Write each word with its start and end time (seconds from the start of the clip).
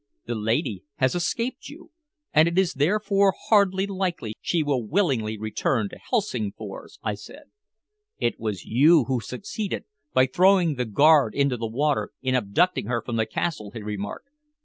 "The 0.25 0.33
lady 0.33 0.83
has 0.95 1.13
escaped 1.13 1.69
you, 1.69 1.91
and 2.33 2.47
it 2.47 2.57
is 2.57 2.73
therefore 2.73 3.35
hardly 3.49 3.85
likely 3.85 4.33
she 4.41 4.63
will 4.63 4.83
willingly 4.83 5.37
return 5.37 5.89
to 5.89 5.99
Helsingfors," 6.09 6.97
I 7.03 7.13
said. 7.13 7.51
"It 8.17 8.39
was 8.39 8.65
you 8.65 9.03
who 9.03 9.19
succeeded, 9.21 9.85
by 10.11 10.25
throwing 10.25 10.73
the 10.73 10.85
guard 10.85 11.35
into 11.35 11.55
the 11.55 11.67
water, 11.67 12.09
in 12.23 12.33
abducting 12.33 12.87
her 12.87 13.03
from 13.03 13.17
the 13.17 13.27
castle," 13.27 13.69
he 13.75 13.83
remarked. 13.83 14.29